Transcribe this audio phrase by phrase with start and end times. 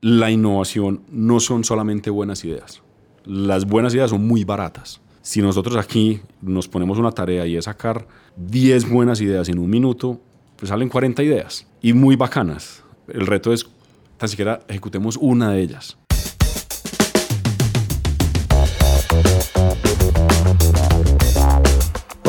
[0.00, 2.82] la innovación no son solamente buenas ideas.
[3.24, 5.00] Las buenas ideas son muy baratas.
[5.22, 9.68] Si nosotros aquí nos ponemos una tarea y es sacar 10 buenas ideas en un
[9.68, 10.18] minuto,
[10.56, 12.82] pues salen 40 ideas y muy bacanas.
[13.08, 13.66] El reto es
[14.16, 15.98] tan siquiera ejecutemos una de ellas.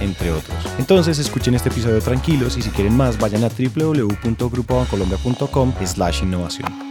[0.00, 0.56] entre otros.
[0.78, 6.90] Entonces escuchen este episodio tranquilos y si quieren más vayan a www.grupobancolombia.com slash innovación.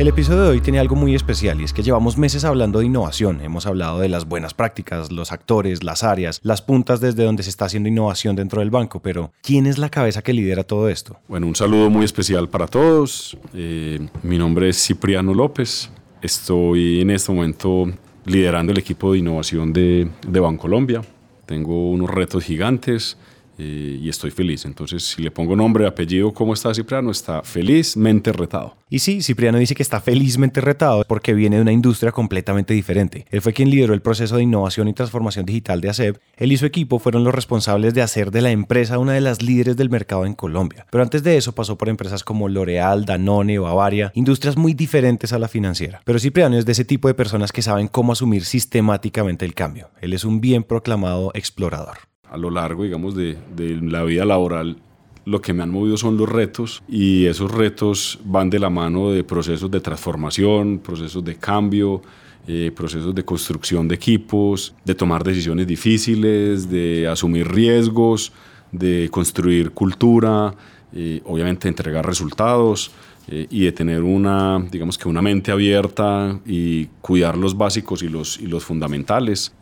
[0.00, 2.86] El episodio de hoy tiene algo muy especial y es que llevamos meses hablando de
[2.86, 3.42] innovación.
[3.42, 7.50] Hemos hablado de las buenas prácticas, los actores, las áreas, las puntas desde donde se
[7.50, 11.18] está haciendo innovación dentro del banco, pero ¿quién es la cabeza que lidera todo esto?
[11.28, 13.36] Bueno, un saludo muy especial para todos.
[13.52, 15.90] Eh, mi nombre es Cipriano López.
[16.22, 17.92] Estoy en este momento
[18.24, 21.02] liderando el equipo de innovación de, Bancolombia.
[21.46, 23.16] Tengo unos retos gigantes
[23.62, 24.64] eh, y estoy feliz.
[24.64, 27.10] Entonces, si le pongo nombre, apellido, ¿cómo está Cipriano?
[27.10, 28.76] Está felizmente retado.
[28.88, 33.26] Y sí, Cipriano dice que está felizmente retado porque viene de una industria completamente diferente.
[33.30, 36.16] Él fue quien lideró el proceso de innovación y transformación digital de ASEP.
[36.38, 39.42] Él y su equipo fueron los responsables de hacer de la empresa una de las
[39.42, 40.86] líderes del mercado en Colombia.
[40.90, 45.38] Pero antes de eso pasó por empresas como L'Oreal, Danone, Bavaria, industrias muy diferentes a
[45.38, 46.00] la financiera.
[46.04, 49.90] Pero Cipriano es de ese tipo de personas que saben cómo asumir sistemáticamente el cambio.
[50.00, 51.98] Él es un bien proclamado explorador
[52.30, 53.36] a lo largo, digamos, de,
[53.82, 54.76] la vida laboral,
[55.24, 59.10] lo que me han movido son los retos y esos retos van de la mano
[59.10, 62.00] de procesos de transformación, procesos de cambio,
[62.46, 68.32] eh, procesos de construcción de equipos, de tomar decisiones difíciles, de asumir riesgos,
[68.72, 70.54] de construir cultura,
[70.92, 72.92] eh, obviamente entregar resultados
[73.28, 78.08] eh, y de tener una, digamos que una mente abierta y cuidar los básicos y
[78.08, 79.52] los, y los fundamentales,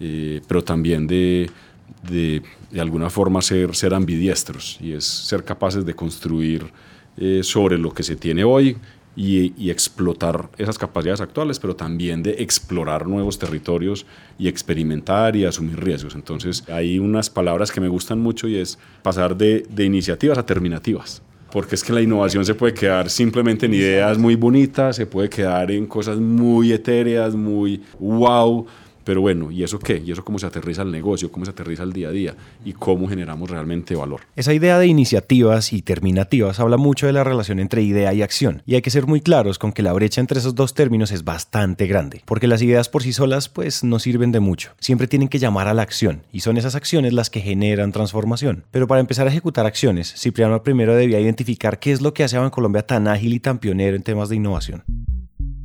[0.46, 1.50] pero también de
[2.08, 6.72] de, de alguna forma ser, ser ambidiestros y es ser capaces de construir
[7.16, 8.76] eh, sobre lo que se tiene hoy
[9.16, 14.06] y, y, explotar esas capacidades actuales, pero también de explorar nuevos territorios
[14.38, 16.14] y experimentar y asumir riesgos.
[16.14, 20.46] Entonces hay unas palabras que me gustan mucho y es pasar de, de iniciativas a
[20.46, 25.06] terminativas porque es que la innovación se puede quedar simplemente en ideas muy bonitas, se
[25.06, 28.66] puede quedar en cosas muy etéreas, muy wow,
[29.08, 30.02] pero bueno, ¿y eso qué?
[30.04, 31.32] ¿Y eso cómo se aterriza al negocio?
[31.32, 32.34] ¿Cómo se aterriza al día a día?
[32.62, 34.20] ¿Y cómo generamos realmente valor?
[34.36, 38.62] Esa idea de iniciativas y terminativas habla mucho de la relación entre idea y acción.
[38.66, 41.24] Y hay que ser muy claros con que la brecha entre esos dos términos es
[41.24, 42.20] bastante grande.
[42.26, 44.72] Porque las ideas por sí solas pues no sirven de mucho.
[44.78, 46.24] Siempre tienen que llamar a la acción.
[46.30, 48.64] Y son esas acciones las que generan transformación.
[48.72, 52.36] Pero para empezar a ejecutar acciones, Cipriano primero debía identificar qué es lo que hace
[52.36, 54.84] a Colombia tan ágil y tan pionero en temas de innovación.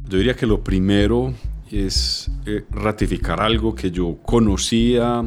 [0.08, 1.34] Yo diría que lo primero
[1.80, 5.24] es eh, ratificar algo que yo conocía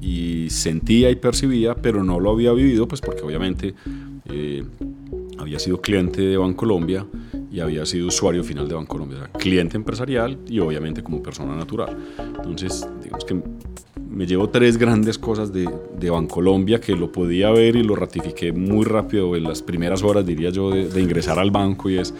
[0.00, 3.74] y sentía y percibía, pero no lo había vivido, pues porque obviamente
[4.26, 4.64] eh,
[5.38, 7.06] había sido cliente de Bancolombia
[7.50, 11.96] y había sido usuario final de Bancolombia, cliente empresarial y obviamente como persona natural.
[12.36, 13.42] Entonces, digamos que
[14.14, 18.52] me llevo tres grandes cosas de, de Bancolombia que lo podía ver y lo ratifiqué
[18.52, 22.14] muy rápido en las primeras horas, diría yo, de, ingresar al banco y es,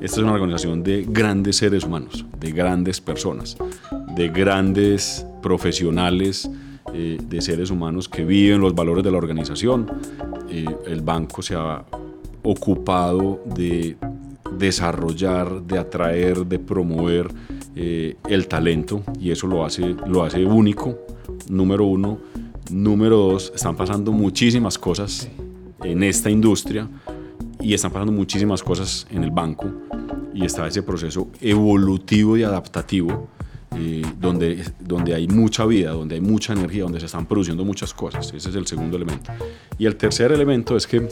[0.00, 3.56] esta es una organización de grandes seres humanos, de grandes personas,
[4.16, 6.50] de grandes profesionales,
[6.92, 9.86] eh, de seres humanos que viven los valores de la organización.
[10.50, 11.84] Eh, el banco se ha
[12.42, 13.96] ocupado de
[14.58, 17.28] desarrollar, de atraer, de promover
[17.76, 20.98] eh, el talento y eso lo hace, lo hace único
[21.48, 22.18] número uno.
[22.70, 25.28] Número dos, están pasando muchísimas cosas
[25.84, 26.88] en esta industria
[27.60, 29.70] y están pasando muchísimas cosas en el banco
[30.34, 33.28] y está ese proceso evolutivo y adaptativo
[33.78, 37.92] eh, donde, donde hay mucha vida, donde hay mucha energía, donde se están produciendo muchas
[37.92, 38.32] cosas.
[38.34, 39.32] Ese es el segundo elemento.
[39.78, 41.08] Y el tercer elemento es que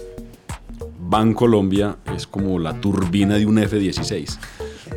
[0.99, 4.39] Bancolombia es como la turbina de un F-16,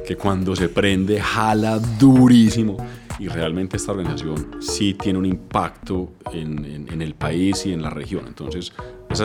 [0.05, 2.77] que cuando se prende jala durísimo
[3.19, 7.89] y realmente esta organización sí tiene un impacto en, en, el país y en la
[7.89, 8.25] región.
[8.27, 8.73] Entonces,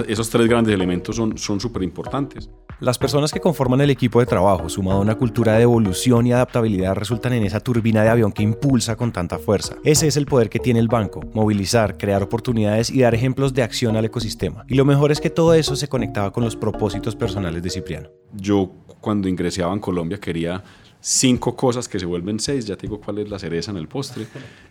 [0.09, 2.49] esos tres grandes elementos son súper importantes.
[2.83, 6.33] Las personas que conforman el equipo de trabajo, sumado a una cultura de evolución y
[6.33, 9.77] adaptabilidad, resultan en esa turbina de avión que impulsa con tanta fuerza.
[9.85, 13.63] Ese es el poder que tiene el banco, movilizar, crear oportunidades y dar ejemplos de
[13.63, 14.65] acción al ecosistema.
[14.67, 18.09] Y lo mejor es que todo eso se conectaba con los propósitos personales de Cipriano.
[18.33, 20.65] Yo cuando ingresé a Colombia quería
[21.03, 23.89] cinco cosas que se vuelven seis, ya te digo cuál es la cereza en el
[23.89, 24.27] postre.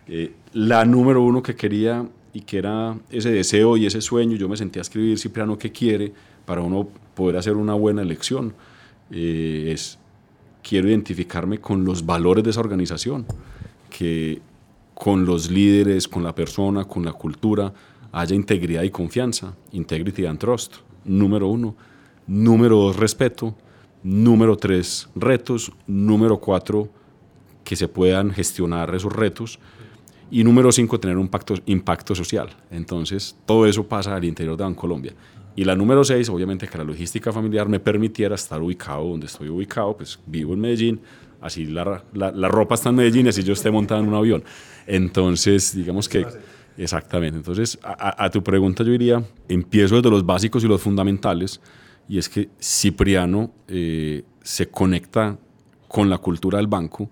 [0.08, 4.48] Eh, la número uno que quería y que era ese deseo y ese sueño, yo
[4.48, 6.12] me sentía a escribir Cipriano que quiere
[6.46, 8.54] para uno poder hacer una buena elección,
[9.10, 9.98] eh, es
[10.62, 13.26] quiero identificarme con los valores de esa organización,
[13.90, 14.40] que
[14.94, 17.72] con los líderes, con la persona, con la cultura,
[18.10, 21.74] haya integridad y confianza, integrity and trust, número uno.
[22.26, 23.54] Número dos, respeto.
[24.02, 25.72] Número tres, retos.
[25.86, 26.88] Número cuatro,
[27.64, 29.58] que se puedan gestionar esos retos.
[30.30, 32.48] Y número cinco, tener un impacto, impacto social.
[32.70, 35.14] Entonces, todo eso pasa al interior de Colombia.
[35.54, 39.50] Y la número seis, obviamente, que la logística familiar me permitiera estar ubicado donde estoy
[39.50, 41.00] ubicado, pues vivo en Medellín,
[41.42, 44.42] así la, la, la ropa está en Medellín, así yo esté montado en un avión.
[44.86, 46.26] Entonces, digamos que...
[46.78, 47.36] Exactamente.
[47.36, 51.60] Entonces, a, a, tu pregunta yo diría, empiezo desde los básicos y los fundamentales,
[52.08, 55.38] y es que Cipriano eh, se conecta
[55.88, 57.10] con la cultura del banco.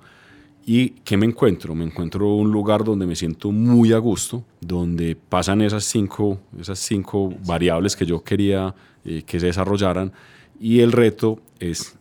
[0.66, 1.74] ¿Y qué me encuentro?
[1.74, 6.78] Me encuentro un lugar donde me siento muy a gusto, donde pasan esas cinco, esas
[6.78, 10.12] cinco variables que yo quería eh, que se desarrollaran,
[10.58, 11.96] y el reto es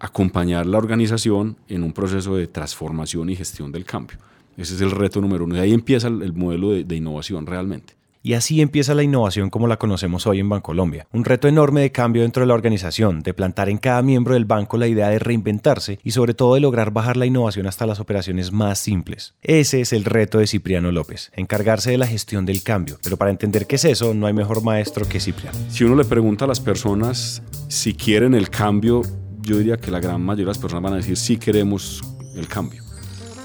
[0.00, 4.18] acompañar la organización en un proceso de transformación y gestión del cambio.
[4.56, 5.56] Ese es el reto número uno.
[5.56, 7.99] Y ahí empieza el, modelo de, de innovación realmente.
[8.22, 11.06] Y así empieza la innovación como la conocemos hoy en Bancolombia.
[11.10, 14.44] Un reto enorme de cambio dentro de la organización, de plantar en cada miembro del
[14.44, 17.98] banco la idea de reinventarse y sobre todo de lograr bajar la innovación hasta las
[17.98, 19.34] operaciones más simples.
[19.40, 22.98] Ese es el reto de Cipriano López, encargarse de la gestión del cambio.
[23.02, 25.56] Pero para entender qué es eso, no hay mejor maestro que Cipriano.
[25.70, 29.00] Si uno le pregunta a las personas si quieren el cambio,
[29.40, 32.02] yo diría que la gran mayoría de las personas van a decir sí queremos
[32.36, 32.82] el cambio.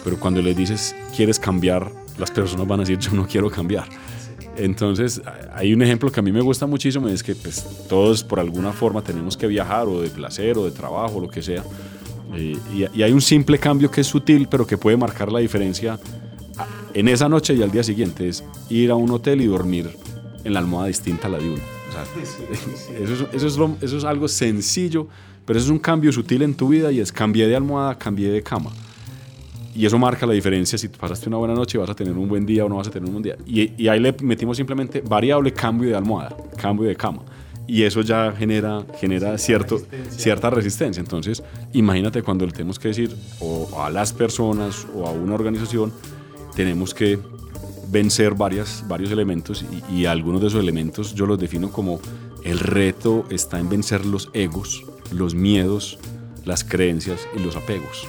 [0.04, 3.88] Pero cuando le dices quieres cambiar, las personas van a decir yo no quiero cambiar.
[4.57, 5.22] Entonces,
[5.54, 8.72] hay un ejemplo que a mí me gusta muchísimo, es que pues, todos por alguna
[8.72, 11.63] forma tenemos que viajar o de placer o de trabajo, lo que sea.
[12.34, 15.40] Eh, y, y, hay un simple cambio que es sutil, pero que puede marcar la
[15.40, 16.00] diferencia
[16.94, 19.96] en esa noche y al día siguiente, es ir a un hotel y dormir
[20.44, 21.62] en la almohada distinta a la de uno.
[21.90, 22.04] O sea,
[23.04, 25.08] eso, es, eso, es lo, eso es algo sencillo,
[25.46, 28.30] pero eso es un cambio sutil en tu vida y es cambié de almohada, cambié
[28.31, 28.72] de cama
[29.75, 32.45] y eso marca la diferencia si pasaste una buena noche vas a tener un buen
[32.45, 33.36] día o no vas a tener un buen día.
[33.45, 37.24] Y, y, ahí le metimos simplemente variable cambio de almohada, cambio de cama.
[37.68, 40.19] Y eso ya genera, genera cierto, resistencia.
[40.19, 41.01] cierta resistencia.
[41.01, 41.44] Entonces,
[41.74, 45.92] imagínate cuando le tenemos que decir o a las personas o a una organización,
[46.56, 47.19] tenemos que
[47.89, 52.00] vencer varias, varios elementos y, y algunos de esos elementos yo los defino como
[52.45, 56.00] el reto está en vencer los egos, los miedos,
[56.45, 58.07] las creencias y los apegos.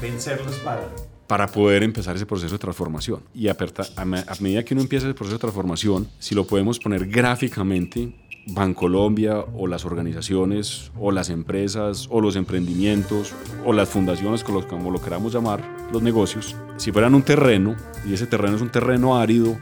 [0.00, 0.82] Vencerlos para
[1.28, 3.20] para poder empezar ese proceso de transformación.
[3.34, 3.56] Y a,
[3.96, 4.04] a,
[4.40, 8.12] medida que uno empieza ese proceso de transformación, si lo podemos poner gráficamente,
[8.50, 13.34] Bancolombia o las organizaciones o las empresas o los emprendimientos
[13.66, 17.76] o las fundaciones, como lo queramos llamar, los negocios, si fueran un terreno
[18.08, 19.58] y ese terreno es un terreno árido,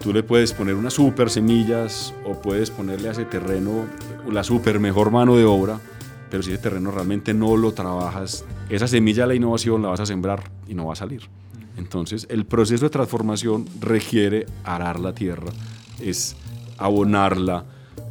[0.00, 3.86] tú le puedes poner unas super semillas o puedes ponerle a ese terreno
[4.28, 5.78] la super mejor mano de obra
[6.32, 10.00] pero si ese terreno realmente no lo trabajas, esa semilla de la innovación la vas
[10.00, 11.28] a sembrar y no va a salir.
[11.76, 15.52] Entonces, el proceso de transformación requiere arar la tierra,
[16.00, 16.34] es
[16.78, 17.66] abonarla,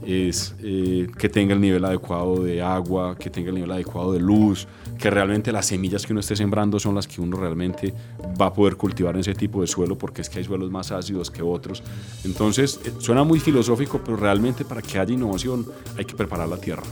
[0.06, 4.20] es eh, que tenga el nivel adecuado de agua, que tenga el nivel adecuado de
[4.20, 4.68] luz,
[5.02, 7.92] que realmente las semillas que uno esté sembrando son las que uno realmente
[8.40, 10.92] va a poder cultivar en ese tipo de suelo, porque es que hay suelos más
[10.92, 11.82] ácidos que otros.
[12.24, 15.66] Entonces, eh, suena muy filosófico, pero realmente para que haya innovación
[15.98, 16.84] hay que preparar la tierra.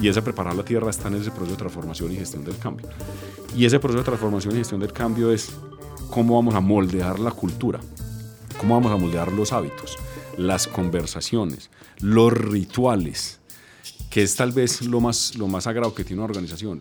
[0.00, 2.88] Y esa preparar la tierra está en ese proceso de transformación y gestión del cambio.
[3.56, 5.50] Y ese proceso de transformación y gestión del cambio es
[6.08, 7.80] cómo vamos a moldear la cultura,
[8.60, 9.96] cómo vamos a moldear los hábitos,
[10.38, 13.40] las conversaciones, los rituales,
[14.08, 16.80] que es tal vez lo más, lo más sagrado que tiene una organización.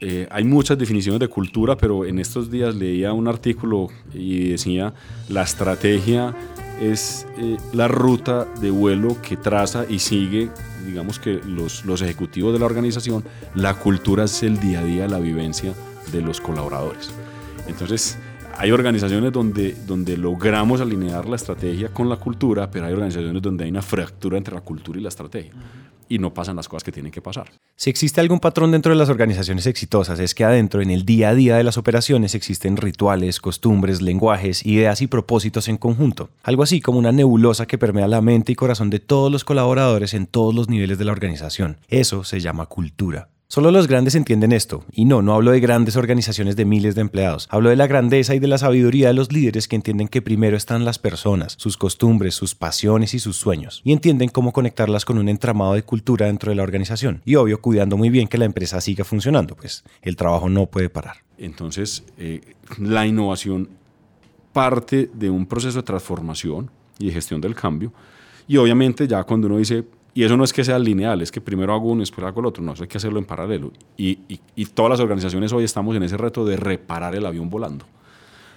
[0.00, 4.92] Eh, hay muchas definiciones de cultura, pero en estos días leía un artículo y decía
[5.28, 6.34] la estrategia
[6.80, 10.50] es eh, la ruta de vuelo que traza y sigue,
[10.84, 13.24] digamos que los, los ejecutivos de la organización,
[13.54, 15.72] la cultura es el día a día, la vivencia
[16.12, 17.10] de los colaboradores.
[17.66, 18.18] Entonces,
[18.58, 23.64] hay organizaciones donde, donde logramos alinear la estrategia con la cultura, pero hay organizaciones donde
[23.64, 25.52] hay una fractura entre la cultura y la estrategia.
[26.08, 27.50] Y no pasan las cosas que tienen que pasar.
[27.74, 31.30] Si existe algún patrón dentro de las organizaciones exitosas, es que adentro, en el día
[31.30, 36.30] a día de las operaciones, existen rituales, costumbres, lenguajes, ideas y propósitos en conjunto.
[36.42, 40.14] Algo así como una nebulosa que permea la mente y corazón de todos los colaboradores
[40.14, 41.78] en todos los niveles de la organización.
[41.88, 43.28] Eso se llama cultura.
[43.48, 47.02] Solo los grandes entienden esto, y no, no hablo de grandes organizaciones de miles de
[47.02, 50.20] empleados, hablo de la grandeza y de la sabiduría de los líderes que entienden que
[50.20, 55.04] primero están las personas, sus costumbres, sus pasiones y sus sueños, y entienden cómo conectarlas
[55.04, 58.36] con un entramado de cultura dentro de la organización, y obvio cuidando muy bien que
[58.36, 61.18] la empresa siga funcionando, pues el trabajo no puede parar.
[61.38, 62.40] Entonces, eh,
[62.80, 63.68] la innovación
[64.52, 67.92] parte de un proceso de transformación y de gestión del cambio,
[68.48, 69.84] y obviamente ya cuando uno dice,
[70.16, 72.40] y eso no es que sea lineal, es que primero hago uno y después hago
[72.40, 73.70] el otro, no, eso hay que hacerlo en paralelo.
[73.98, 74.18] Y,
[74.56, 77.84] y, todas las organizaciones hoy estamos en ese reto de reparar el avión volando.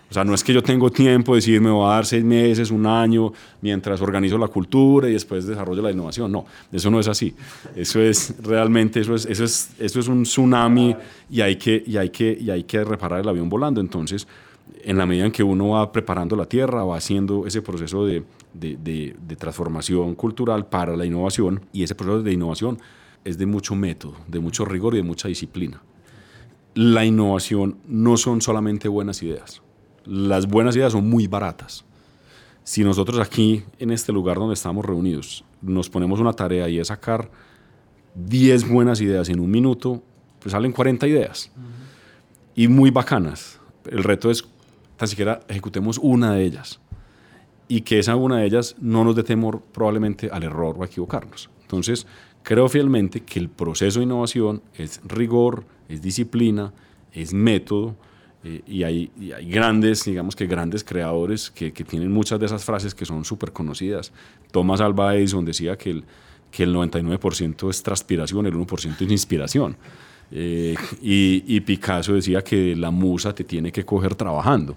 [0.10, 2.24] O sea, no es que yo tengo tiempo de decir me voy a dar seis
[2.24, 6.32] meses, un año, mientras organizo la cultura y después desarrollo la innovación.
[6.32, 7.36] No, eso no es así.
[7.76, 10.96] Eso es realmente, eso es, eso es, eso es un tsunami
[11.30, 13.82] y hay, que, y, hay que, y hay que reparar el avión volando.
[13.82, 14.26] Entonces,
[14.82, 18.24] en la medida en que uno va preparando la tierra, va haciendo ese proceso de,
[18.54, 22.80] de, transformación cultural para la innovación, y ese proceso de innovación
[23.24, 25.82] es de mucho método, de mucho rigor y de mucha disciplina.
[26.74, 29.62] La innovación no son solamente buenas ideas.
[30.06, 31.86] Las buenas ideas son muy baratas.
[32.64, 36.88] Si nosotros aquí, en este lugar donde estamos reunidos, nos ponemos una tarea y es
[36.88, 37.30] sacar
[38.16, 40.04] 10 buenas ideas en un minuto,
[40.40, 41.52] pues salen 40 ideas.
[42.56, 43.60] Y muy bacanas.
[43.90, 44.46] El reto es
[44.98, 46.80] tan siquiera ejecutemos una de ellas
[47.70, 50.88] y que esa una de ellas no nos dé temor probablemente al error o a
[50.88, 51.50] equivocarnos.
[51.62, 52.06] Entonces,
[52.44, 56.74] creo fielmente que el proceso de innovación es rigor, es disciplina,
[57.14, 57.96] es método,
[58.44, 62.66] eh, y, hay, hay, grandes, digamos que grandes creadores que, que tienen muchas de esas
[62.66, 64.12] frases que son súper conocidas.
[64.52, 66.04] Thomas Alva Edison decía que el,
[66.52, 69.78] que el 99% es transpiración, el 1% es inspiración.
[70.32, 74.76] Eh, y, Picasso decía que la musa te tiene que coger trabajando.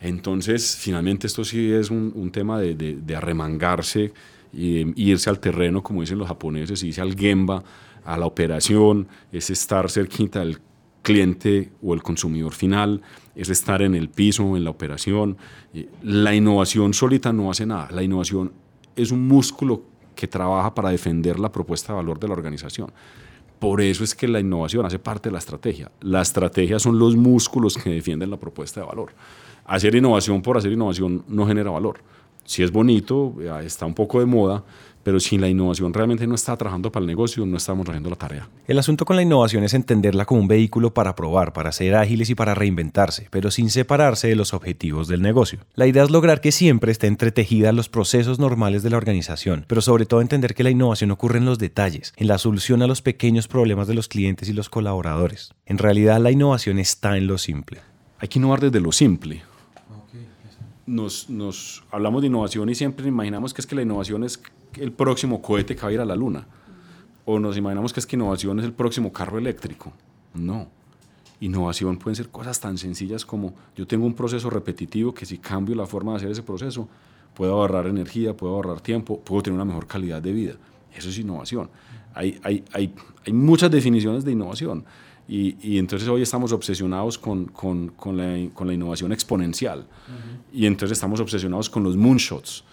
[0.00, 4.12] Entonces, finalmente esto sí es un, tema de, arremangarse
[4.52, 7.62] e irse al terreno, como dicen los japoneses, irse al gemba,
[8.04, 10.58] a la operación, es estar cerquita del
[11.02, 13.02] cliente o el consumidor final,
[13.34, 15.36] es estar en el piso, en la operación.
[16.02, 18.52] La innovación solita no hace nada, la innovación
[18.96, 19.82] es un músculo
[20.14, 22.90] que trabaja para defender la propuesta de valor de la organización.
[23.58, 25.90] Por eso es que la innovación hace parte de la estrategia.
[26.00, 29.12] La estrategia son los músculos que defienden la propuesta de valor.
[29.68, 32.00] Hacer innovación por hacer innovación no genera valor.
[32.46, 34.64] Si es bonito, está un poco de moda,
[35.02, 38.16] pero si la innovación realmente no está trabajando para el negocio, no estamos haciendo la
[38.16, 38.48] tarea.
[38.66, 42.30] El asunto con la innovación es entenderla como un vehículo para probar, para ser ágiles
[42.30, 45.58] y para reinventarse, pero sin separarse de los objetivos del negocio.
[45.74, 49.82] La idea es lograr que siempre esté entretejida los procesos normales de la organización, pero
[49.82, 53.02] sobre todo entender que la innovación ocurre en los detalles, en la solución a los
[53.02, 55.52] pequeños problemas de los clientes y los colaboradores.
[55.66, 57.80] En realidad la innovación está en lo simple.
[58.18, 59.42] Hay que innovar desde lo simple.
[60.88, 64.40] Nos, nos, hablamos de innovación y siempre imaginamos que es que la innovación es
[64.76, 66.46] el próximo cohete que va a ir a la luna.
[67.26, 69.92] O nos imaginamos que es que innovación es el próximo carro eléctrico.
[70.32, 70.68] No.
[71.40, 75.76] Innovación pueden ser cosas tan sencillas como yo tengo un proceso repetitivo que si cambio
[75.76, 76.88] la forma de hacer ese proceso,
[77.34, 80.54] puedo ahorrar energía, puedo ahorrar tiempo, puedo tener una mejor calidad de vida.
[80.96, 81.68] Eso es innovación.
[82.14, 82.94] Hay, hay, hay,
[83.26, 84.84] hay muchas definiciones de innovación.
[85.28, 89.86] Y, y, entonces hoy estamos obsesionados con, con, con, la, con la, innovación exponencial.
[90.54, 92.64] Y entonces estamos obsesionados con los moonshots.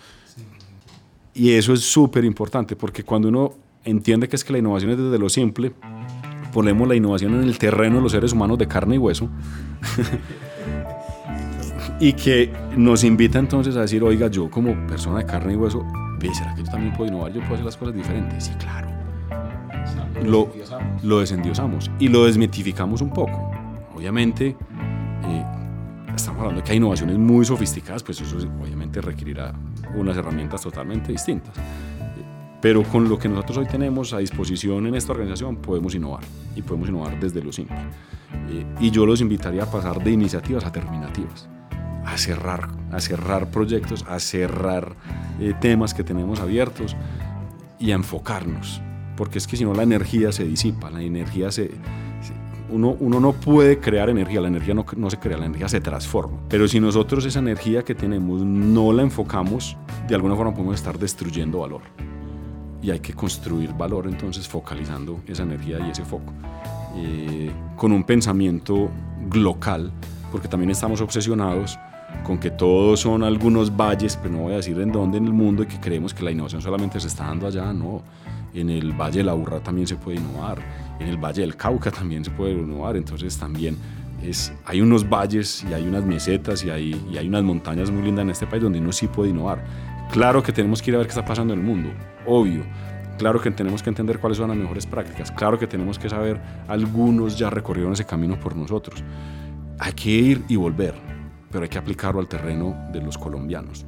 [1.34, 4.98] Y eso es súper importante porque cuando uno entiende que es que la innovación es
[4.98, 5.74] desde lo simple,
[6.54, 9.30] ponemos la innovación en el terreno de los seres humanos de carne y hueso.
[12.00, 15.86] y que nos invita entonces a decir, oiga, yo como persona de carne y hueso,
[16.34, 17.34] ¿será que yo también puedo innovar?
[17.34, 18.46] Yo puedo hacer las cosas diferentes.
[18.46, 18.95] Sí, claro.
[20.24, 20.50] Lo,
[21.03, 23.51] lo desendiosamos y lo desmitificamos un poco.
[23.93, 24.55] Obviamente,
[25.25, 25.45] eh,
[26.15, 29.53] estamos hablando de que hay innovaciones muy sofisticadas, pues eso obviamente requerirá
[29.95, 31.53] unas herramientas totalmente distintas.
[32.62, 36.24] Pero con lo que nosotros hoy tenemos a disposición en esta organización podemos innovar
[36.55, 37.77] y podemos innovar desde lo simple.
[38.50, 41.48] Eh, y yo los invitaría a pasar de iniciativas a terminativas,
[42.05, 44.95] a cerrar, a cerrar proyectos, a cerrar
[45.39, 46.95] eh, temas que tenemos abiertos
[47.77, 48.81] y a enfocarnos,
[49.15, 51.72] porque es que si no la energía se disipa, la energía se,
[52.69, 56.38] uno, no puede crear energía, la energía no, no, se crea, la energía se transforma.
[56.50, 60.98] Pero si nosotros esa energía que tenemos no la enfocamos, de alguna forma podemos estar
[60.98, 61.81] destruyendo valor.
[62.81, 66.34] Y hay que construir valor entonces focalizando esa energía y ese foco.
[66.98, 68.89] Eh, con un pensamiento
[69.34, 69.91] local,
[70.31, 71.77] porque también estamos obsesionados
[72.24, 75.34] con que todos son algunos valles, pero no voy a decir en dónde en el
[75.34, 78.01] mundo, y que creemos que la innovación solamente se está dando allá, no.
[78.56, 80.60] En el Valle de la Urra también se puede innovar,
[81.00, 83.78] en el Valle del Cauca también se puede innovar, entonces también
[84.24, 88.04] es, hay unos valles y hay unas mesetas y hay, y hay unas montañas muy
[88.04, 89.64] lindas en este país donde uno sí puede innovar.
[90.12, 91.90] Claro que tenemos que ir a ver qué está pasando en el mundo,
[92.26, 92.64] obvio.
[93.18, 95.32] Claro que tenemos que entender cuáles son las mejores prácticas.
[95.32, 99.04] Claro que tenemos que saber, algunos ya recorrieron ese camino por nosotros.
[99.80, 101.16] Hay que ir y volver
[101.56, 103.86] pero hay que aplicarlo al terreno de los colombianos.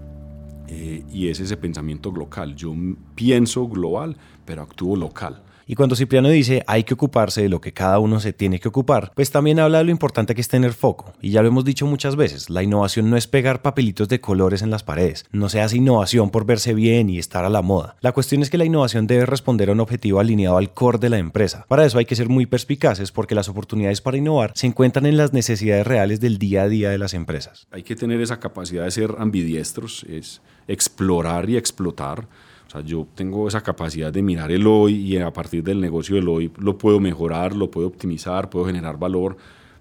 [0.69, 2.55] Eh, y es ese pensamiento global.
[2.55, 2.73] Yo
[3.13, 4.15] pienso global,
[4.47, 5.43] pero actúo local.
[5.69, 8.69] Y cuando Cipriano dice hay que ocuparse de lo que cada uno se tiene que
[8.69, 11.11] ocupar, pues también habla de lo importante que es tener foco.
[11.21, 14.61] Y ya lo hemos dicho muchas veces, la innovación no es pegar papelitos de colores
[14.61, 15.25] en las paredes.
[15.33, 17.97] No se hace innovación por verse bien y estar a la moda.
[17.99, 21.09] La cuestión es que la innovación debe responder a un objetivo alineado al core de
[21.09, 21.65] la empresa.
[21.67, 25.17] Para eso hay que ser muy perspicaces porque las oportunidades para innovar se encuentran en
[25.17, 27.67] las necesidades reales del día a día de las empresas.
[27.71, 32.29] Hay que tener esa capacidad de ser ambidiestros, es explorar y explotar
[32.67, 36.15] o sea, yo tengo esa capacidad de mirar el hoy y a partir del negocio
[36.15, 39.37] del hoy lo puedo mejorar, lo puedo optimizar, puedo generar valor,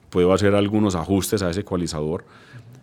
[0.08, 2.24] puedo hacer algunos ajustes a ese ecualizador,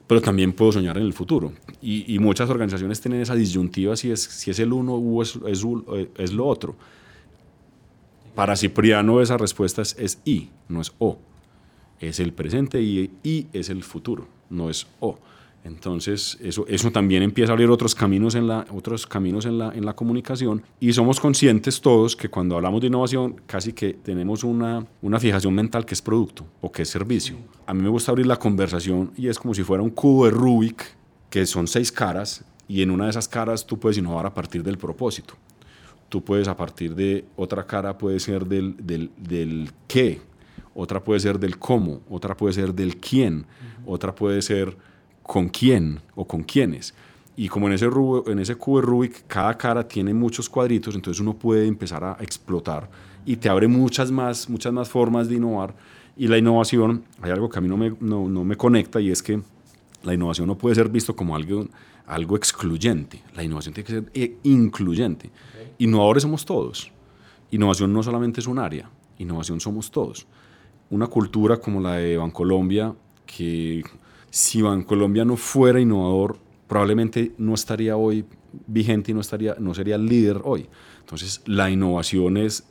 [0.06, 1.54] pero también puedo soñar en el futuro.
[1.82, 5.66] Y, muchas organizaciones tienen esa disyuntiva si es, si es el uno o es, es,
[6.18, 6.76] es lo otro.
[8.36, 10.20] Para Cipriano esa respuesta es, es
[10.68, 11.18] no es O.
[12.00, 15.18] Es el presente y I es el futuro, no es O.
[15.64, 19.72] Entonces, eso, eso también empieza a abrir otros caminos, en la, otros caminos en, la,
[19.74, 24.44] en la comunicación y somos conscientes todos que cuando hablamos de innovación casi que tenemos
[24.44, 27.38] una, una fijación mental que es producto o que es servicio.
[27.66, 30.32] A mí me gusta abrir la conversación y es como si fuera un cubo de
[30.32, 30.84] Rubik
[31.30, 34.64] que son seis caras y en una de esas caras tú puedes innovar a partir
[34.64, 35.36] del propósito.
[36.10, 40.22] Tú puedes a partir de otra cara puede ser del, del, del qué,
[40.76, 43.46] otra puede ser del cómo, otra puede ser del quién,
[43.86, 44.78] otra puede ser
[45.24, 46.94] con quién o con quiénes.
[47.36, 47.88] Y como en ese,
[48.28, 52.18] en ese cubo de Rubik cada cara tiene muchos cuadritos, entonces uno puede empezar a
[52.20, 52.90] explotar
[53.26, 55.74] y te abre muchas más, muchas más formas de innovar.
[56.16, 59.10] Y la innovación, hay algo que a mí no me, no, no me conecta y
[59.10, 59.42] es que
[60.04, 61.68] la innovación no puede ser visto como algo,
[62.06, 63.24] algo excluyente.
[63.36, 65.32] La innovación tiene que ser eh, incluyente.
[65.80, 66.92] Innovadores somos todos.
[67.50, 70.28] Innovación no solamente es un área, innovación somos todos.
[70.90, 72.94] Una cultura como la de Bancolombia,
[73.26, 73.84] que
[74.34, 78.26] si Bancolombia no fuera innovador, probablemente no estaría hoy
[78.66, 80.68] vigente y no, estaría, no sería líder hoy.
[81.02, 82.64] Entonces, la innovación es,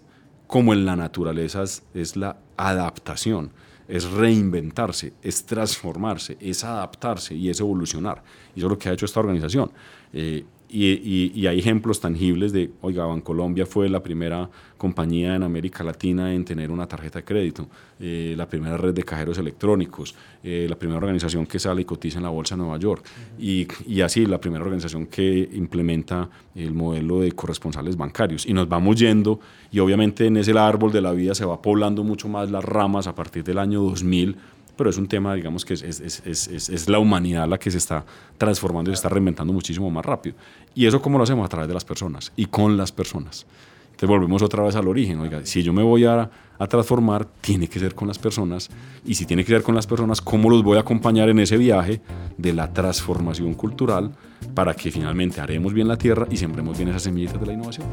[0.49, 3.52] como en la naturaleza, es, la adaptación,
[3.87, 8.25] es reinventarse, es transformarse, es adaptarse y es evolucionar.
[8.57, 9.70] Y eso es lo que ha hecho esta organización.
[10.12, 16.32] Eh, y, hay ejemplos tangibles de, oiga, Bancolombia fue la primera compañía en América Latina
[16.32, 17.68] en tener una tarjeta de crédito,
[18.00, 22.18] eh, la primera red de cajeros electrónicos, eh, la primera organización que sale y cotiza
[22.18, 23.04] en la Bolsa de Nueva York,
[23.38, 28.46] y, y, así la primera organización que implementa el modelo de corresponsales bancarios.
[28.46, 32.02] Y nos vamos yendo, y obviamente en ese árbol de la vida se va poblando
[32.02, 34.37] mucho más las ramas a partir del año 2000
[34.76, 37.78] pero es un tema, digamos, que es, es, es, es, la humanidad la que se
[37.78, 38.04] está
[38.38, 40.37] transformando y se está reinventando muchísimo más rápido.
[40.74, 43.46] Y eso cómo lo hacemos a través de las personas y con las personas.
[43.85, 45.20] Entonces volvemos otra vez al origen.
[45.20, 48.70] Oiga, si yo me voy a, a transformar, tiene que ser con las personas.
[49.04, 51.56] Y si tiene que ser con las personas, ¿cómo los voy a acompañar en ese
[51.56, 52.00] viaje
[52.38, 54.12] de la transformación cultural?
[54.55, 57.87] Para que finalmente haremos bien la tierra y sembremos bien esas semillitas de la innovación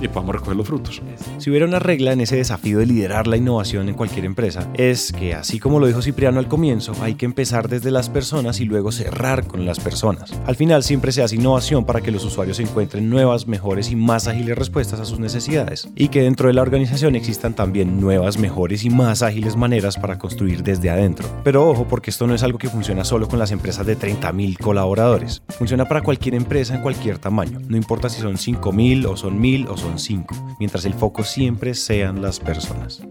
[0.00, 1.02] y podamos recoger los frutos.
[1.38, 5.12] Si hubiera una regla en ese desafío de liderar la innovación en cualquier empresa, es
[5.12, 8.64] que así como lo dijo Cipriano al comienzo, hay que empezar desde las personas y
[8.64, 10.32] luego cerrar con las personas.
[10.46, 14.28] Al final siempre se hace innovación para que los usuarios encuentren nuevas, mejores y más
[14.28, 18.84] ágiles respuestas a sus necesidades y que dentro de la organización existan también nuevas, mejores
[18.84, 21.28] y más ágiles maneras para construir desde adentro.
[21.44, 24.58] Pero ojo, porque esto no es algo que funciona solo con las empresas de 30.000
[24.58, 25.42] colaboradores.
[25.48, 29.68] Funciona para cualquier empresa en cualquier tamaño, no importa si son 5.000 o son 1.000
[29.68, 33.02] o son 5, mientras el foco siempre sean las personas.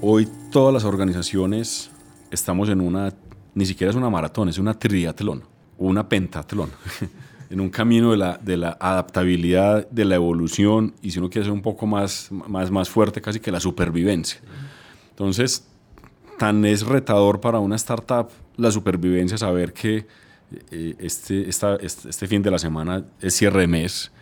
[0.00, 1.90] Hoy todas las organizaciones
[2.30, 3.12] estamos en una,
[3.54, 5.44] ni siquiera es una maratón, es una triatlón,
[5.78, 6.70] una pentatlón,
[7.50, 11.44] en un camino de la, de la adaptabilidad, de la evolución y si uno quiere
[11.44, 14.40] ser un poco más, más, más fuerte, casi que la supervivencia.
[15.10, 15.66] Entonces,
[16.38, 20.06] tan es retador para una startup la supervivencia saber que
[20.70, 24.12] este, esta, este, fin de la semana es cierre de mes,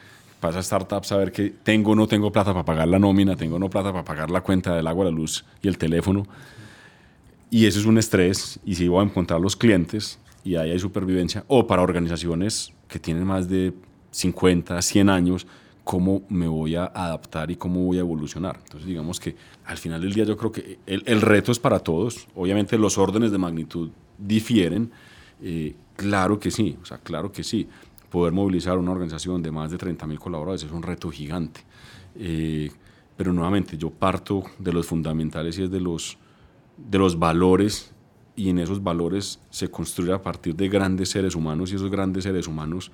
[0.40, 3.36] pasa a startups a ver que tengo o no tengo plata para pagar la nómina,
[3.36, 6.26] tengo o no plata para pagar la cuenta del agua, la luz y el teléfono.
[7.50, 10.78] Y eso es un estrés y si voy a encontrar los clientes y ahí hay
[10.78, 11.44] supervivencia.
[11.48, 13.74] O para organizaciones que tienen más de
[14.10, 15.46] 50, 100 años,
[15.84, 18.58] cómo me voy a adaptar y cómo voy a evolucionar.
[18.64, 21.80] Entonces, digamos que al final del día yo creo que el, el reto es para
[21.80, 22.26] todos.
[22.34, 24.90] Obviamente los órdenes de magnitud difieren.
[25.42, 27.68] Eh, claro que sí, o sea, claro que sí.
[28.10, 31.60] Poder movilizar una organización de más de 30.000 colaboradores es un reto gigante.
[32.14, 32.70] Eh,
[33.16, 36.18] pero nuevamente yo parto de los fundamentales y es de los,
[36.76, 37.92] de los valores
[38.36, 42.24] y en esos valores se construye a partir de grandes seres humanos y esos grandes
[42.24, 42.90] seres humanos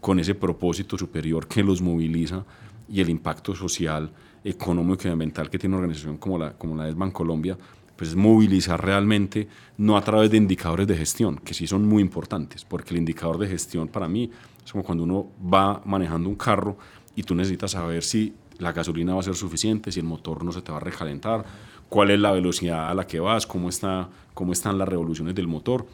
[0.00, 2.44] con ese propósito superior que los moviliza
[2.88, 4.10] y el impacto social,
[4.44, 7.56] económico y ambiental que tiene una organización como la, como la Bancolombia,
[8.02, 9.46] pues es movilizar realmente,
[9.78, 13.38] no a través de indicadores de gestión, que sí son muy importantes, porque el indicador
[13.38, 14.28] de gestión para mí
[14.64, 16.76] es como cuando uno va manejando un carro
[17.14, 20.50] y tú necesitas saber si la gasolina va a ser suficiente, si el motor no
[20.50, 21.44] se te va a recalentar,
[21.88, 25.46] cuál es la velocidad a la que vas, cómo, está, cómo están las revoluciones del
[25.46, 25.86] motor.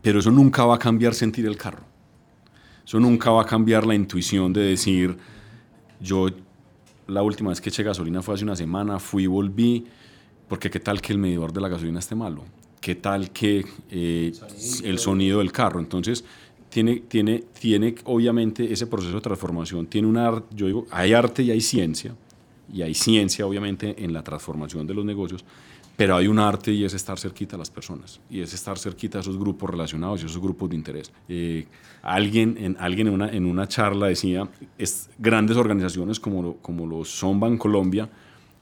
[0.00, 1.84] Pero eso nunca va a cambiar sentir el carro.
[2.86, 5.14] Eso nunca va a cambiar la intuición de decir,
[6.00, 6.28] yo
[7.06, 9.84] la última vez que eché gasolina fue hace una semana, fui y volví,
[10.48, 12.44] porque qué tal que el medidor de la gasolina esté malo,
[12.80, 14.32] qué tal que eh,
[14.84, 15.80] el sonido del carro.
[15.80, 16.24] Entonces,
[16.68, 21.50] tiene, tiene, tiene obviamente ese proceso de transformación, tiene una, yo digo, hay arte y
[21.50, 22.14] hay ciencia,
[22.72, 25.44] y hay ciencia obviamente en la transformación de los negocios,
[25.96, 29.18] pero hay un arte y es estar cerquita a las personas y es estar cerquita
[29.18, 31.10] a esos grupos relacionados y esos grupos de interés.
[31.28, 31.66] Eh,
[32.02, 36.86] alguien en, alguien en, una, en una charla decía, es, grandes organizaciones como lo, como
[36.86, 38.10] lo son Bancolombia,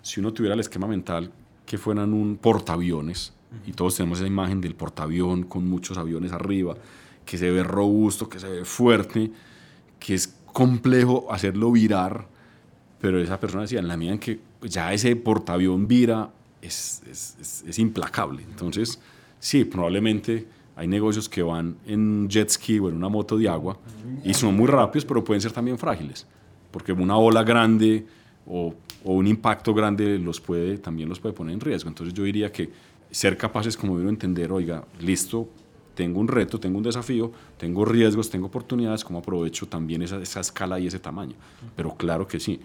[0.03, 1.33] si uno tuviera el esquema mental
[1.67, 3.33] que fueran un portaaviones,
[3.67, 6.77] y todos tenemos esa imagen del portaavión con muchos aviones arriba,
[7.25, 9.31] que se ve robusto, que se ve fuerte,
[9.99, 12.27] que es complejo hacerlo virar,
[13.01, 16.31] pero esa persona decía, en la medida en que ya ese portaavión vira,
[16.63, 17.03] es,
[17.67, 18.43] es, implacable.
[18.43, 18.99] Entonces,
[19.39, 20.47] sí, probablemente
[20.77, 23.77] hay negocios que van en jet ski o en una moto de agua
[24.25, 26.27] y son muy rápidos, pero pueden ser también frágiles,
[26.71, 28.07] porque una ola grande
[28.47, 31.89] o, un impacto grande los puede, también los puede poner en riesgo.
[31.89, 32.71] Entonces yo diría que
[33.11, 35.49] ser capaces como de entender, oiga, listo,
[35.95, 40.41] tengo un reto, tengo un desafío, tengo riesgos, tengo oportunidades, ¿cómo aprovecho también esa, esa
[40.41, 41.35] escala y ese tamaño?
[41.77, 42.61] Pero claro que sí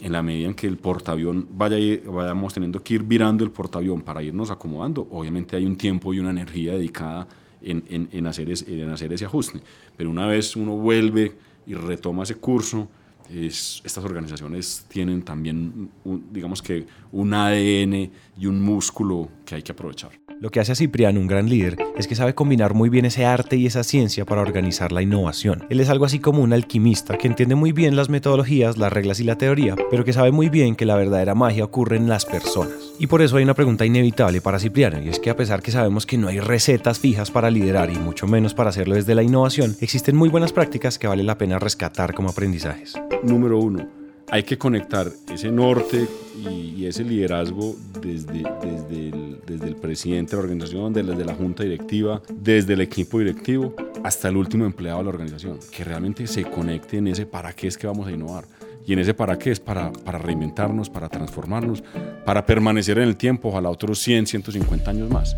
[0.00, 4.02] en la medida en que el portaavión vaya vayamos teniendo que ir virando el portaavión
[4.02, 7.26] para irnos acomodando, obviamente hay un tiempo y una energía dedicada
[7.60, 9.60] en, en, hacer, en hacer ese ajuste.
[9.96, 11.32] Pero una vez uno vuelve
[11.66, 12.88] y retoma ese curso,
[13.32, 15.90] es, estas organizaciones tienen también,
[16.32, 20.10] digamos que, un ADN y un músculo que hay que aprovechar.
[20.40, 23.24] Lo que hace a Cipriano un gran líder es que sabe combinar muy bien ese
[23.24, 25.64] arte y esa ciencia para organizar la innovación.
[25.68, 29.18] Él es algo así como un alquimista que entiende muy bien las metodologías, las reglas
[29.18, 32.24] y la teoría, pero que sabe muy bien que la verdadera magia ocurre en las
[32.24, 32.92] personas.
[33.00, 35.72] Y por eso hay una pregunta inevitable para Cipriano, y es que a pesar que
[35.72, 39.24] sabemos que no hay recetas fijas para liderar y mucho menos para hacerlo desde la
[39.24, 42.94] innovación, existen muy buenas prácticas que vale la pena rescatar como aprendizajes.
[43.22, 43.86] Número uno,
[44.30, 50.42] hay que conectar ese norte y, ese liderazgo desde, el, desde el presidente de la
[50.44, 55.10] organización, desde la junta directiva, desde el equipo directivo, hasta el último empleado de la
[55.10, 58.44] organización, que realmente se conecte en ese para qué es que vamos a innovar.
[58.86, 61.84] Y en ese para qué es para, para reinventarnos, para transformarnos,
[62.24, 65.36] para permanecer en el tiempo, ojalá otros 100, 150 años más.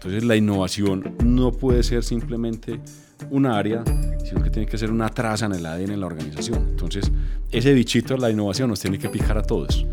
[0.00, 2.80] Entonces la innovación no puede ser simplemente
[3.28, 3.84] un área,
[4.24, 6.68] sino que tiene que ser una traza en el ADN en la organización.
[6.70, 7.12] Entonces
[7.52, 9.86] ese bichito de la innovación nos tiene que picar a todos.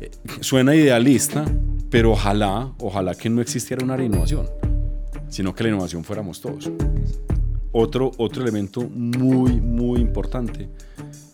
[0.00, 1.44] Eh, suena idealista,
[1.90, 4.48] pero ojalá, ojalá que no existiera un área de innovación,
[5.28, 6.70] sino que la innovación fuéramos todos.
[7.70, 10.70] Otro, otro elemento muy, muy importante,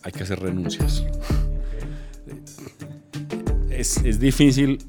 [0.03, 1.05] hay que hacer renuncias.
[3.77, 4.79] Es, es difícil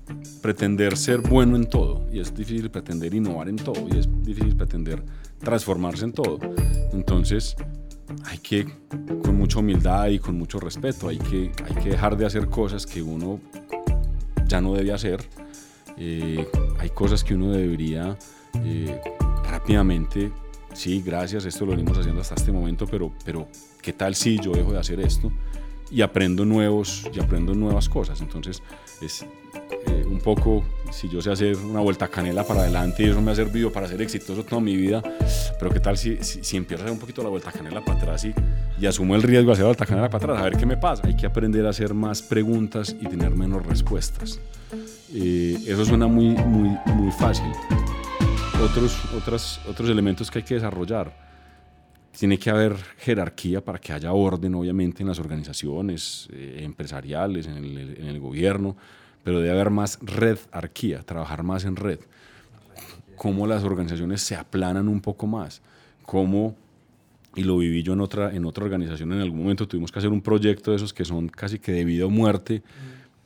[0.40, 4.56] pretender ser bueno en todo y es difícil pretender innovar en todo y es difícil
[4.56, 5.04] pretender
[5.40, 6.38] transformarse en todo.
[6.94, 7.54] Entonces
[8.24, 8.66] hay que,
[9.22, 12.86] con mucha humildad y con mucho respeto, hay que, hay que dejar de hacer cosas
[12.86, 13.40] que uno
[14.46, 15.20] ya no debe hacer.
[15.98, 16.46] Eh,
[16.78, 18.16] hay cosas que uno debería
[18.64, 18.98] eh,
[19.50, 20.32] rápidamente,
[20.72, 23.48] sí, gracias, esto lo venimos haciendo hasta este momento, pero, pero
[23.82, 25.30] ¿qué tal si yo dejo de hacer esto?
[25.90, 28.62] Y aprendo nuevos y aprendo nuevas cosas entonces
[29.00, 29.24] es
[29.86, 33.30] eh, un poco, si yo sé hacer una vuelta canela para adelante y eso me
[33.30, 35.02] ha servido para ser exitoso toda mi vida,
[35.58, 38.24] pero qué tal si, si, empiezo a hacer un poquito la vuelta canela para atrás
[38.24, 38.34] y,
[38.80, 40.76] y asumo el riesgo de hacer la vuelta canela para atrás, a ver qué me
[40.76, 41.06] pasa.
[41.06, 44.40] Hay que aprender a hacer más preguntas y tener menos respuestas.
[45.14, 47.50] Eh, eso suena muy, muy, muy fácil.
[48.62, 51.27] Otros, otros, otros elementos que hay que desarrollar.
[52.12, 57.56] Tiene que haber jerarquía para que haya orden, obviamente, en las organizaciones eh, empresariales, en
[57.56, 58.76] el, en el gobierno,
[59.22, 62.00] pero debe haber más red arquía, trabajar más en red.
[63.16, 65.62] Cómo las organizaciones se aplanan un poco más,
[66.04, 66.56] cómo
[67.38, 70.10] y lo viví yo en otra, en otra organización en algún momento, tuvimos que hacer
[70.10, 72.62] un proyecto de esos que son casi que de vida o muerte,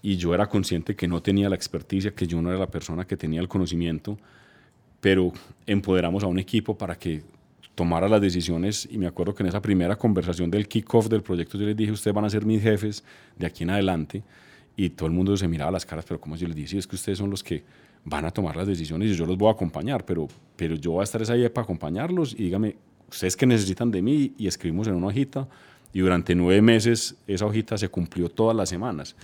[0.02, 3.06] y yo era consciente que no tenía la experticia, que yo no era la persona
[3.06, 4.18] que tenía el conocimiento,
[5.00, 5.32] pero
[5.66, 7.22] empoderamos a un equipo para que
[7.74, 8.88] tomara las decisiones.
[8.90, 11.92] Y me acuerdo que en esa primera conversación del kickoff del proyecto yo les dije,
[11.92, 13.04] ustedes van a ser mis jefes
[13.38, 14.22] de aquí en adelante
[14.76, 16.96] y todo el mundo se miraba las caras, pero como yo les dije, es que
[16.96, 17.62] ustedes son los que
[18.04, 21.00] van a tomar las decisiones y yo los voy a acompañar, pero, pero yo voy
[21.00, 22.76] a estar ahí para acompañarlos y dígame,
[23.10, 25.46] ustedes que necesitan de mí y escribimos en una hojita
[25.92, 29.14] y durante nueve meses esa hojita se cumplió todas las semanas.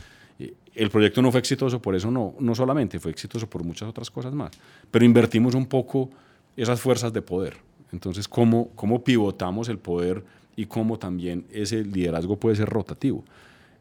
[0.74, 4.10] El proyecto no fue exitoso por eso no, no solamente, fue exitoso por muchas otras
[4.10, 4.52] cosas más,
[4.90, 6.10] pero invertimos un poco
[6.56, 7.67] esas fuerzas de poder.
[7.92, 10.24] Entonces, ¿cómo, cómo pivotamos el poder
[10.56, 13.24] y cómo también ese liderazgo puede ser rotativo?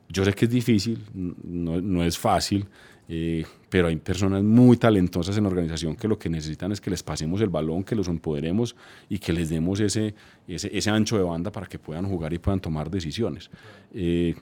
[0.10, 2.66] Yo sé que es difícil, no, es fácil,
[3.10, 6.90] eh, pero hay personas muy talentosas en la organización que lo que necesitan es que
[6.90, 8.76] les pasemos el balón, que los empoderemos
[9.10, 10.16] y que les demos ese,
[10.48, 13.50] ese, ese ancho de banda para que puedan jugar y puedan tomar decisiones.
[13.94, 14.36] Eh,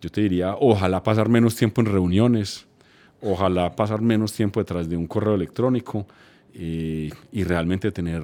[0.00, 2.66] yo te diría, ojalá pasar menos tiempo en reuniones,
[3.20, 6.06] ojalá pasar menos tiempo detrás de un correo electrónico
[6.54, 8.22] eh, y realmente tener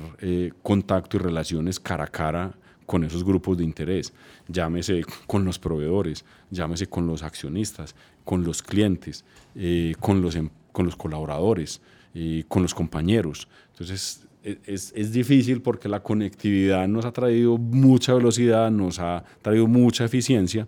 [0.63, 2.55] contacto y relaciones cara a cara
[2.89, 4.15] con esos grupos de interés,
[4.49, 10.49] llámese con los proveedores, llámese con los accionistas, con los clientes, eh, con, los, em,
[10.73, 11.83] con los colaboradores,
[12.15, 13.47] eh, con los compañeros.
[13.73, 19.23] Entonces, e, es, es, difícil porque la conectividad nos ha traído mucha velocidad, nos ha
[19.43, 20.67] traído mucha eficiencia,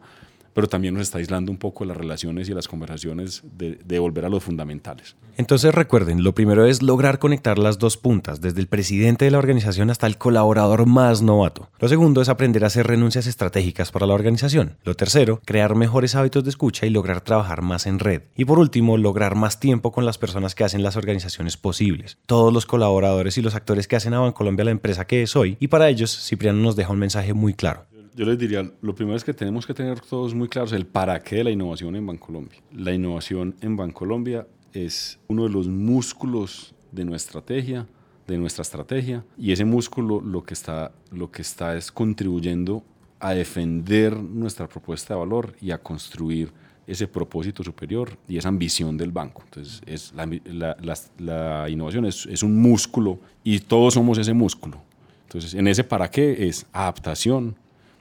[0.52, 4.28] pero también nos está aislando un poco las relaciones y las conversaciones de, volver a
[4.28, 5.16] los fundamentales.
[5.36, 9.38] Entonces recuerden, lo primero es lograr conectar las dos puntas, desde el presidente de la
[9.38, 11.68] organización hasta el colaborador más novato.
[11.78, 14.76] Lo segundo es aprender a hacer renuncias estratégicas para la organización.
[14.84, 18.22] Lo tercero, crear mejores hábitos de escucha y lograr trabajar más en red.
[18.36, 22.18] Y por último, lograr más tiempo con las personas que hacen las organizaciones posibles.
[22.26, 25.56] Todos los colaboradores y los actores que hacen a Bancolombia la empresa que es hoy.
[25.60, 29.16] Y para ellos, Cipriano nos deja un mensaje muy claro yo les diría, lo primero
[29.16, 32.06] es que tenemos que tener todos muy claros el para qué de la innovación en
[32.06, 32.60] Bancolombia.
[32.72, 37.86] La innovación en Bancolombia es uno de los músculos de nuestra estrategia,
[38.26, 42.84] de nuestra estrategia, y ese músculo lo que está, lo que está es contribuyendo
[43.18, 46.52] a defender nuestra propuesta de valor y a construir
[46.86, 49.42] ese propósito superior y esa ambición del banco.
[49.44, 54.32] Entonces, es la, la, la, la innovación es, es, un músculo y todos somos ese
[54.32, 54.82] músculo.
[55.26, 57.54] Entonces, en ese para qué es adaptación,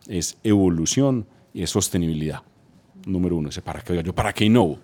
[0.10, 2.42] es evolución y es sostenibilidad.
[3.06, 4.80] Número uno, para qué, yo para qué innovo,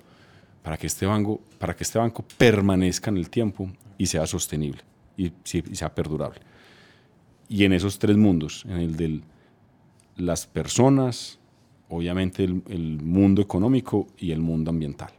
[0.64, 4.82] para que este banco, para que este banco permanezca en el tiempo y sea sostenible
[5.18, 6.40] y, sea perdurable.
[7.50, 9.22] Y en esos tres mundos, en el de
[10.16, 11.40] las personas,
[11.90, 15.12] obviamente el, el, mundo económico y el mundo ambiental.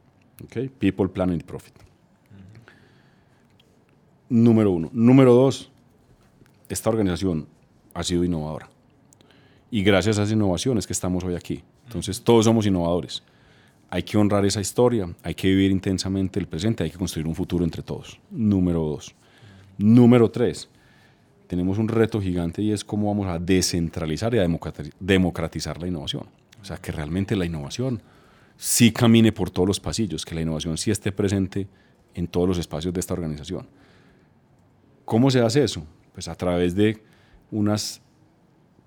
[0.44, 0.68] ¿okay?
[0.68, 1.74] People, Planet, Profit.
[4.28, 4.90] Número uno.
[4.92, 5.70] Número dos,
[6.68, 7.46] esta organización
[7.94, 8.68] ha sido innovadora.
[9.76, 11.62] Y gracias a esas innovaciones que estamos hoy aquí.
[11.84, 13.22] Entonces, todos somos innovadores.
[13.90, 17.34] Hay que honrar esa historia, hay que vivir intensamente el presente, hay que construir un
[17.34, 18.18] futuro entre todos.
[18.30, 19.14] Número dos.
[19.76, 20.70] Número tres,
[21.46, 24.48] tenemos un reto gigante y es cómo vamos a descentralizar y a
[24.98, 26.24] democratizar la innovación.
[26.62, 28.00] O sea, que realmente la innovación
[28.56, 31.68] sí camine por todos los pasillos, que la innovación sí esté presente
[32.14, 33.68] en todos los espacios de esta organización.
[35.04, 35.84] ¿Cómo se hace eso?
[36.14, 37.02] Pues a través de
[37.50, 38.00] unas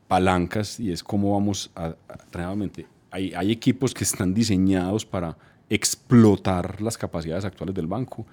[0.10, 5.38] palancas y es cómo vamos a, a realmente, hay, hay, equipos que están diseñados para
[5.70, 8.26] explotar las capacidades actuales del banco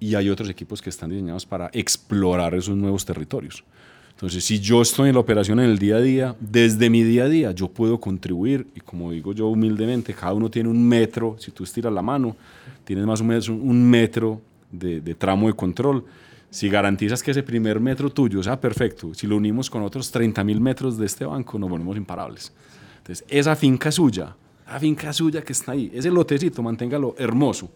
[0.00, 3.62] y hay otros equipos que están diseñados para explorar esos nuevos territorios.
[4.10, 7.24] Entonces, si yo estoy en la operación en el día a día, desde mi día
[7.24, 11.36] a día yo puedo contribuir y como digo yo humildemente, cada uno tiene un metro,
[11.38, 12.36] si tú estiras la mano,
[12.84, 14.40] tienes más o menos un metro
[14.72, 16.04] de, de tramo de control
[16.50, 20.42] si garantizas que ese primer metro tuyo sea perfecto, si lo unimos con otros 30
[20.42, 22.52] mil metros de este banco, nos volvemos imparables.
[22.98, 24.36] Entonces, esa finca suya,
[24.66, 27.70] la finca suya que está ahí, ese lotecito, manténgalo hermoso,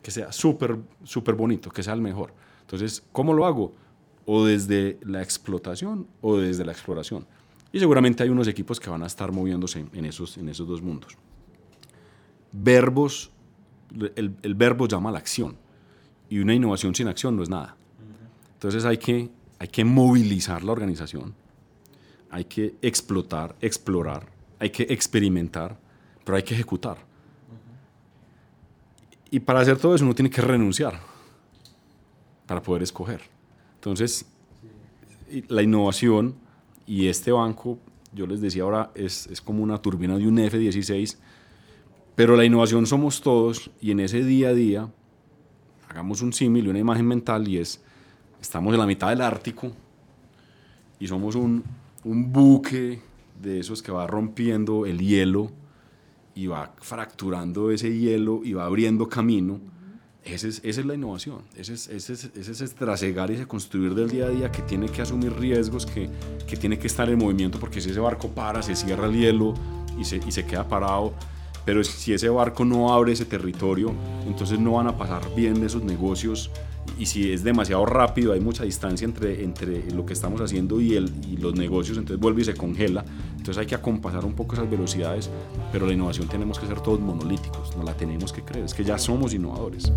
[0.00, 2.32] que sea súper, súper bonito, que sea el mejor.
[2.60, 3.74] Entonces, ¿cómo lo hago?
[4.24, 7.26] O desde la explotación o desde la exploración.
[7.72, 10.80] Y seguramente hay unos equipos que van a estar moviéndose en esos, en esos dos
[10.80, 11.16] mundos.
[12.52, 13.32] Verbos,
[14.14, 15.56] el, el verbo llama a la acción.
[16.28, 17.75] Y una innovación sin acción no es nada.
[18.56, 21.34] Entonces hay que, hay que movilizar la organización,
[22.30, 24.26] hay que explotar, explorar,
[24.58, 25.78] hay que experimentar,
[26.24, 26.96] pero hay que ejecutar.
[29.30, 30.98] Y para hacer todo eso uno tiene que renunciar
[32.46, 33.20] para poder escoger.
[33.74, 34.24] Entonces,
[35.48, 36.34] la innovación
[36.86, 37.78] y este banco,
[38.14, 41.18] yo les decía ahora, es, es como una turbina de un F-16,
[42.14, 44.88] pero la innovación somos todos y en ese día a día,
[45.90, 47.82] hagamos un símil, una imagen mental y es
[48.40, 49.72] Estamos en la mitad del Ártico
[50.98, 51.64] y somos un,
[52.04, 53.00] un buque
[53.40, 55.50] de esos que va rompiendo el hielo
[56.34, 59.60] y va fracturando ese hielo y va abriendo camino.
[60.22, 63.46] Ese es, esa es la innovación, ese es, ese, es, ese es trasegar y ese
[63.46, 66.10] construir del día a día que tiene que asumir riesgos, que,
[66.48, 69.54] que tiene que estar en movimiento porque si ese barco para, se cierra el hielo
[69.96, 71.14] y se, y se queda parado,
[71.64, 73.92] pero si ese barco no abre ese territorio,
[74.26, 76.50] entonces no van a pasar bien esos negocios
[76.98, 80.94] y si es demasiado rápido, hay mucha distancia entre, entre lo que estamos haciendo y,
[80.94, 83.04] el, y los negocios, entonces vuelve y se congela.
[83.32, 85.30] Entonces hay que acompasar un poco esas velocidades,
[85.72, 88.84] pero la innovación tenemos que ser todos monolíticos, no la tenemos que creer, es que
[88.84, 89.92] ya somos innovadores.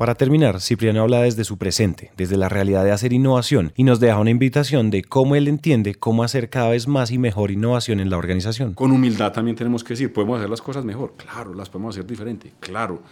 [0.00, 4.00] Para terminar, Cipriano habla desde su presente, desde la realidad de hacer innovación, y nos
[4.00, 8.00] deja una invitación de cómo él entiende cómo hacer cada vez más y mejor innovación
[8.00, 8.72] en la organización.
[8.72, 12.06] Con humildad también tenemos que decir, podemos hacer las cosas mejor, claro, las podemos hacer
[12.06, 13.02] diferente, claro,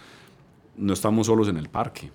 [0.77, 2.09] no estamos solos en el parque.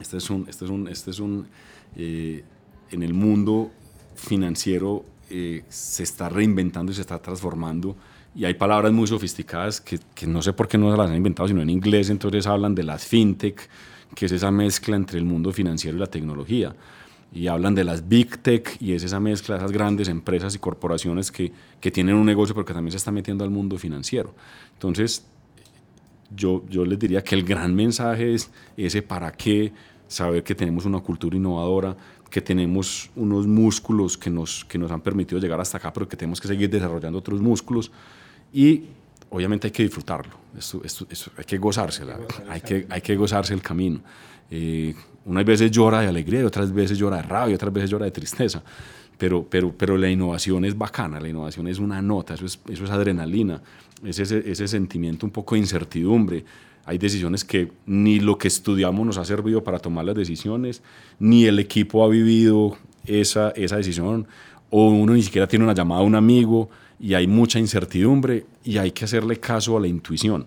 [0.00, 1.46] Este es un, este es un, este es un
[1.94, 2.42] eh,
[2.90, 3.70] en el mundo
[4.14, 7.96] financiero eh, se está reinventando y se está transformando
[8.34, 11.16] y hay palabras muy sofisticadas que, que, no sé por qué no se las han
[11.16, 13.68] inventado, sino en inglés, entonces hablan de las fintech,
[14.14, 16.74] que es esa mezcla entre el mundo financiero y la tecnología.
[17.32, 21.30] Y hablan de las big tech y es esa mezcla esas grandes empresas y corporaciones
[21.30, 24.34] que, que tienen un negocio pero que también se están metiendo al mundo financiero.
[24.72, 25.24] Entonces,
[26.34, 29.72] yo, yo les diría que el gran mensaje es ese para qué,
[30.08, 31.96] saber que tenemos una cultura innovadora,
[32.30, 36.16] que tenemos unos músculos que nos, que nos han permitido llegar hasta acá, pero que
[36.16, 37.92] tenemos que seguir desarrollando otros músculos
[38.52, 38.84] y
[39.30, 43.54] obviamente hay que disfrutarlo, esto, esto, esto, hay que gozársela, hay que, hay que gozarse
[43.54, 44.00] el camino.
[44.50, 44.94] Eh,
[45.26, 48.10] unas veces llora de alegría, y otras veces llora de rabia, otras veces llora de
[48.10, 48.62] tristeza,
[49.16, 52.84] pero, pero, pero la innovación es bacana, la innovación es una nota, eso es, eso
[52.84, 53.62] es adrenalina,
[54.04, 56.44] es ese, ese sentimiento un poco de incertidumbre.
[56.86, 60.82] Hay decisiones que ni lo que estudiamos nos ha servido para tomar las decisiones,
[61.18, 64.26] ni el equipo ha vivido esa, esa decisión,
[64.70, 68.78] o uno ni siquiera tiene una llamada a un amigo y hay mucha incertidumbre y
[68.78, 70.46] hay que hacerle caso a la intuición.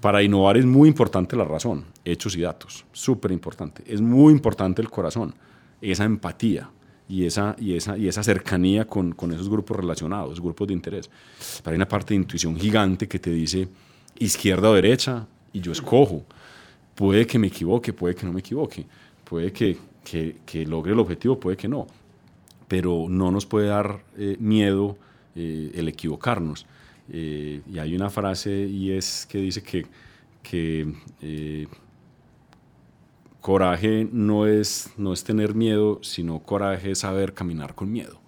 [0.00, 3.82] Para innovar es muy importante la razón, hechos y datos, súper importante.
[3.86, 5.34] Es muy importante el corazón,
[5.80, 6.70] esa empatía
[7.08, 11.10] y esa, y esa, y esa cercanía con, con esos grupos relacionados, grupos de interés.
[11.62, 13.68] Pero hay una parte de intuición gigante que te dice
[14.18, 16.24] izquierda o derecha y yo escojo.
[16.94, 18.86] Puede que me equivoque, puede que no me equivoque,
[19.24, 21.86] puede que, que, que logre el objetivo, puede que no.
[22.70, 24.96] Pero no nos puede dar eh, miedo
[25.34, 26.66] eh, el equivocarnos.
[27.12, 29.86] Eh, y hay una frase y es que dice que,
[33.40, 38.20] coraje no es, no es tener miedo, sino coraje es saber caminar con miedo.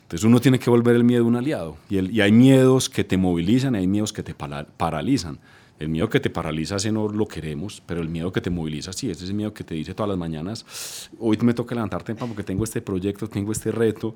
[0.00, 1.76] Entonces uno tiene que volver el miedo un aliado.
[1.90, 5.38] Y, el, y hay miedos que te movilizan hay miedos que te para, paralizan.
[5.78, 8.92] El miedo que te paraliza, ese no lo queremos, pero el miedo que te moviliza,
[8.92, 12.02] sí, ese es el miedo que te dice todas las mañanas, hoy me toca levantar
[12.02, 14.14] temprano porque tengo este proyecto, tengo este reto,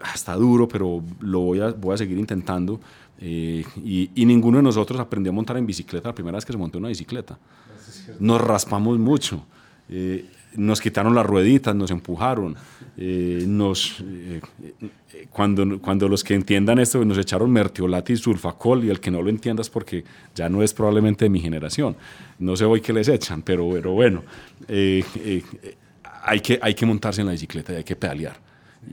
[0.00, 2.80] ah, está duro, pero lo voy a, voy a seguir intentando.
[3.18, 6.52] Eh, y, y, ninguno de nosotros aprendió a montar en bicicleta la primera vez que
[6.52, 7.38] se montó una bicicleta.
[8.18, 9.44] Nos raspamos mucho.
[9.88, 12.56] Eh, nos quitaron las rueditas, nos empujaron,
[12.96, 14.40] eh, nos, eh,
[15.30, 19.22] cuando, cuando los que entiendan esto nos echaron mertiolate y sulfacol y el que no
[19.22, 21.96] lo entiendas porque ya no es probablemente de mi generación,
[22.38, 24.22] no sé hoy qué les echan, pero, pero bueno,
[24.68, 25.04] eh,
[26.22, 28.36] hay, que, hay que montarse en la bicicleta y hay que pedalear.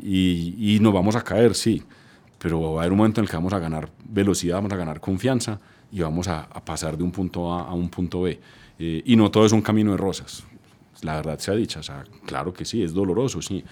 [0.02, 1.84] Y, nos vamos a caer, sí,
[2.40, 4.78] pero va a haber un momento en el que vamos a ganar velocidad, vamos a
[4.78, 5.60] ganar confianza
[5.92, 8.40] y vamos a, a pasar de un punto A a un punto B.
[8.80, 10.46] y no todo es un camino de rosas
[11.02, 13.64] la verdad sea dicha, o sea, claro que sí, es doloroso, sí,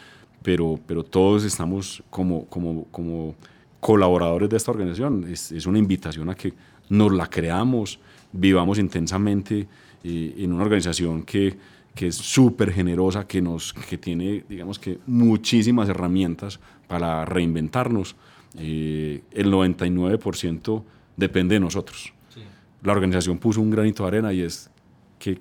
[0.41, 3.35] pero, pero todos estamos como, como, como
[3.79, 6.53] colaboradores de esta organización, es, es, una invitación a que
[6.89, 7.99] nos la creamos,
[8.31, 9.67] vivamos intensamente
[10.03, 11.57] eh, en una organización que,
[11.93, 18.15] que es súper generosa, que, nos, que tiene, digamos que, muchísimas herramientas para reinventarnos.
[18.57, 20.83] Eh, el 99%
[21.15, 22.13] depende de nosotros.
[22.33, 22.41] Sí.
[22.81, 24.71] La organización puso un granito de arena y es
[25.19, 25.39] que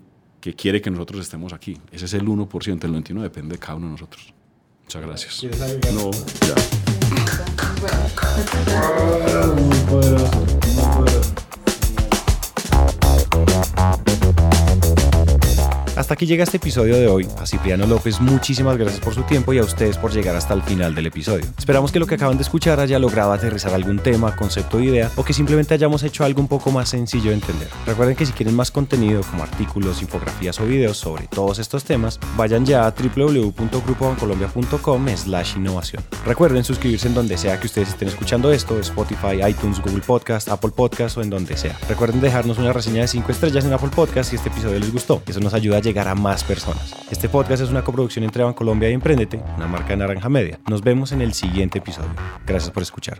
[0.49, 1.77] que quiere que nosotros estemos aquí.
[1.93, 4.33] Ese es el 1%, el 99% depende de cada uno de nosotros.
[4.85, 5.45] Muchas gracias.
[5.93, 6.55] No, ya.
[9.55, 11.38] Muy poderoso, muy poderoso.
[16.09, 17.29] Hasta aquí llega este episodio de hoy.
[17.39, 20.63] A Cipriano López, muchísimas gracias por su tiempo y a ustedes por llegar hasta el
[20.63, 21.45] final del episodio.
[21.59, 25.11] Esperamos que lo que acaban de escuchar haya logrado aterrizar algún tema, concepto o idea
[25.17, 27.69] o que simplemente hayamos hecho algo un poco más sencillo de entender.
[27.85, 32.19] Recuerden que si quieren más contenido como artículos, infografías o videos sobre todos estos temas,
[32.39, 36.03] vayan ya a www.grupobancolombia.com slash innovación.
[36.25, 40.71] Recuerden suscribirse en donde sea que ustedes estén escuchando esto, Spotify, iTunes, Google Podcast, Apple
[40.75, 41.79] Podcast o en donde sea.
[41.87, 45.23] Recuerden dejarnos una reseña de 5 estrellas en Apple Podcast si este episodio les gustó.
[45.27, 46.95] Eso nos ayuda a llegar a más personas.
[47.11, 50.61] Este podcast es una coproducción entre Bancolombia y Emprendete, una marca de Naranja Media.
[50.69, 52.11] Nos vemos en el siguiente episodio.
[52.47, 53.19] Gracias por escuchar.